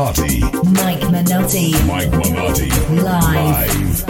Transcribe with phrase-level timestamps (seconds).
[0.00, 1.72] Mike Minotti.
[1.84, 2.70] Mike Minotti.
[3.02, 4.06] Live.
[4.06, 4.09] Pop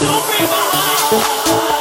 [0.00, 1.75] Don't be my heart.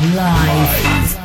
[0.00, 0.46] Minotti.
[0.46, 1.19] Live.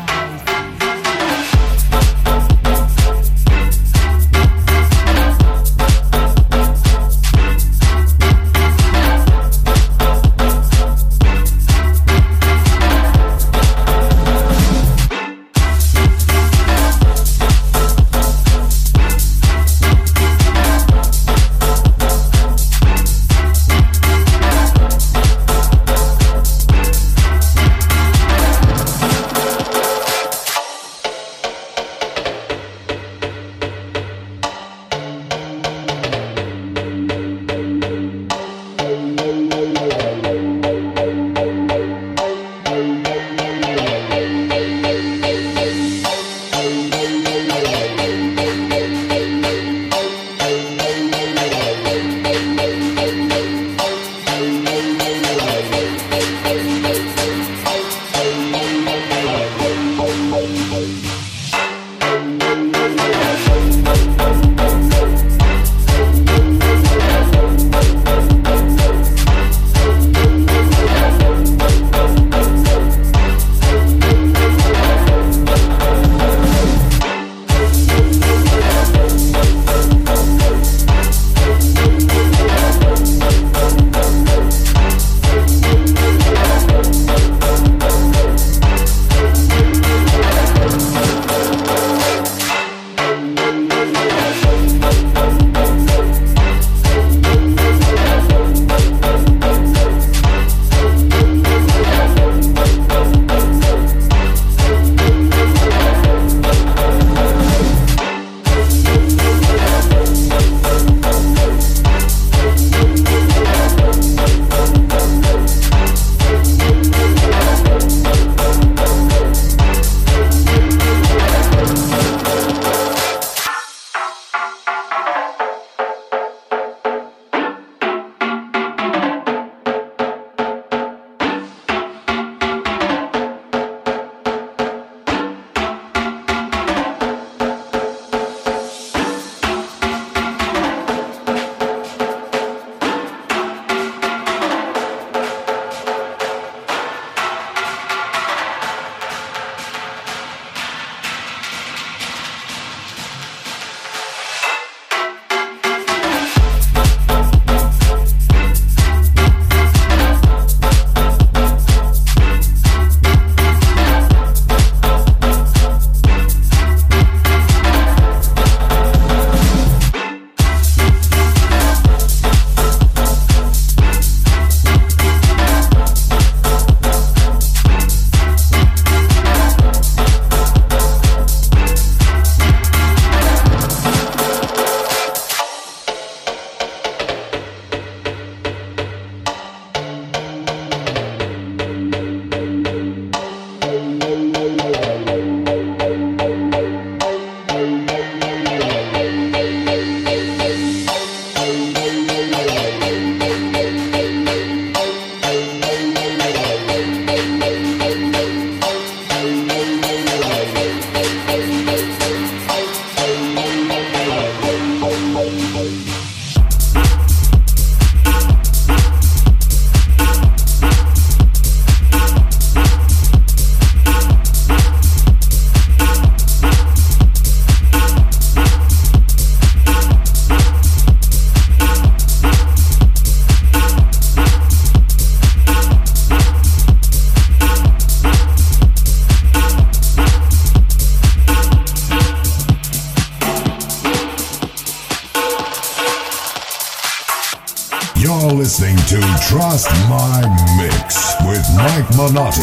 [247.98, 250.22] You're listening to Trust My
[250.58, 252.42] Mix with Mike Minotti.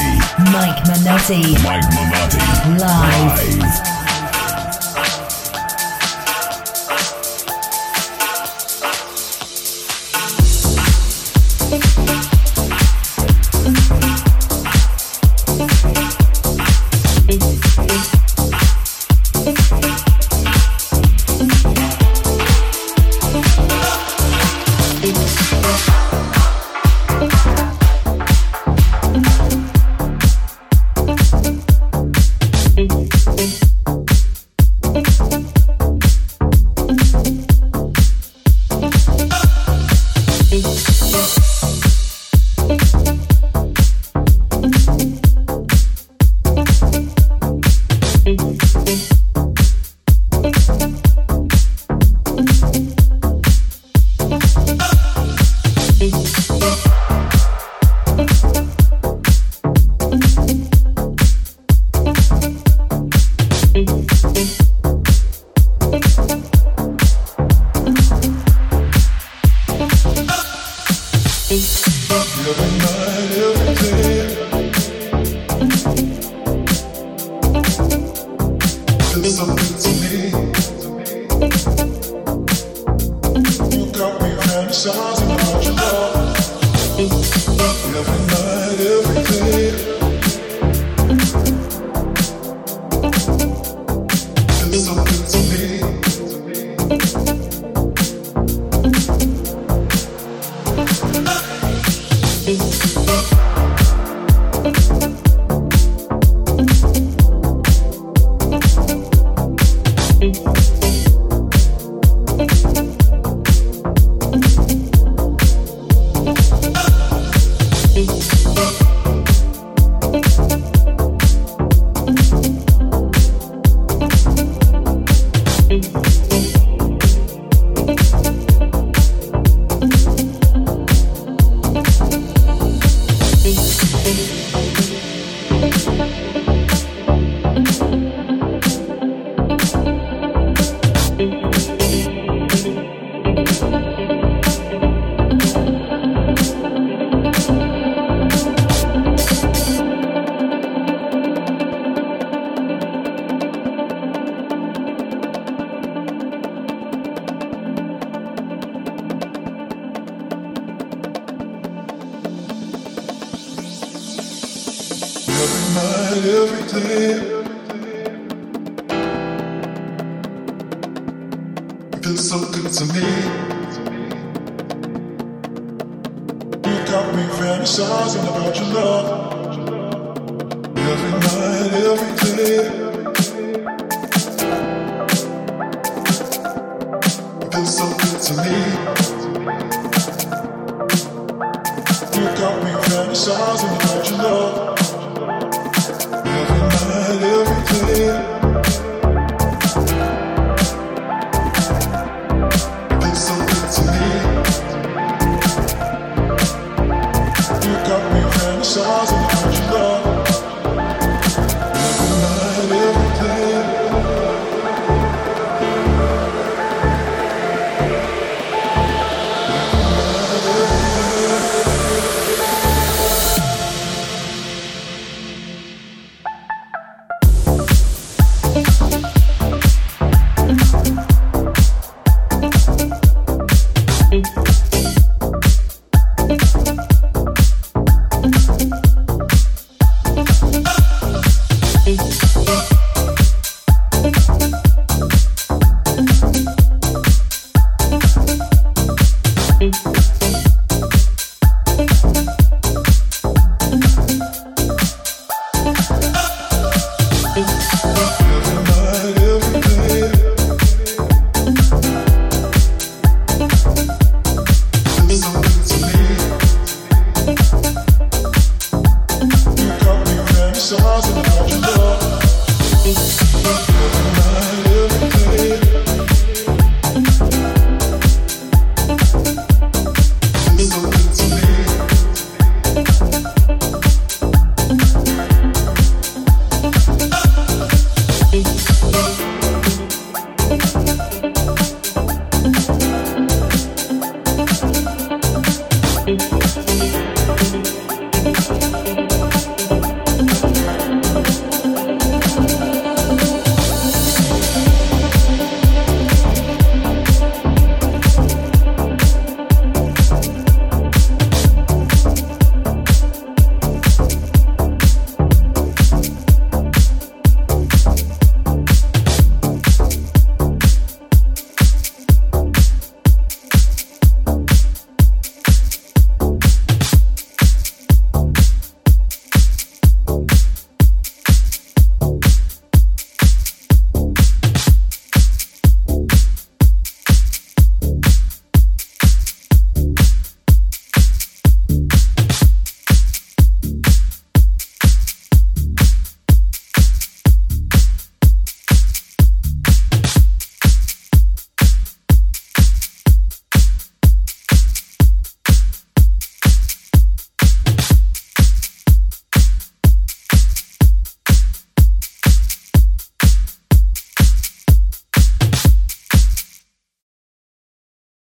[0.50, 1.52] Mike Minotti.
[1.62, 2.80] Mike Minotti.
[2.80, 3.58] Live.
[3.62, 4.01] Live.